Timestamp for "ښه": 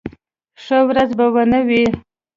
0.63-0.77